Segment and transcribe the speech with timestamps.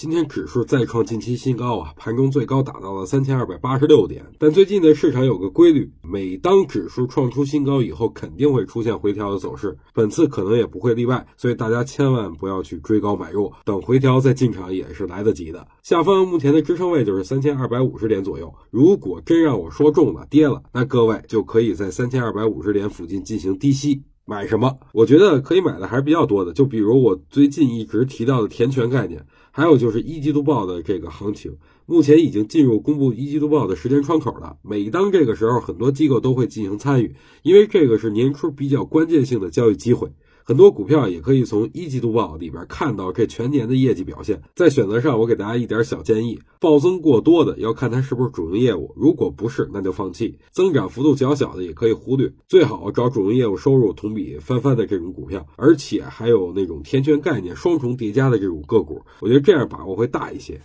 [0.00, 4.24] 今天指数再创近期新高啊，盘中最高达到了三千二百八十六点。
[4.38, 11.26] 但最近的市场有个规律，每当指数创出新高以后，肯定会出现回调的走势，本次可能也不会例外。
[11.36, 15.68] 所以大家千万不要去追高买入，等回调再进场也是来得及的。
[15.82, 24.02] 下方目前的支撑位就是三千二百五十点左右，如果真让我说中了跌了，那各位就可以在三千二百五十点附近进行低吸。
[24.30, 24.78] 买什么？
[24.92, 34.56] 我觉得可以买的还是比较多的，就比如我最近一直提到的填权概念，还有就是一季度报的这个行情，目前已经进入公布一季度报的时间窗口了。
[34.62, 40.12] 每当这个时候，很多机构都会进行参与，因为这个是年初比较关键性的交易机会。
[40.50, 44.42] 很多股票也可以从一季度报里边看到这全年的业绩表现。
[44.56, 52.32] 在选择上，我给大家一点小建议：暴增过多的要看它是不是主营业务，如果不是，那就放弃；增长幅度较小的也可以忽略。
[52.48, 60.60] 最好找主营业务收入同比翻番的这种股票，而且还有那种填权概念双重叠加的这种个股，我觉得这样把握会大一些。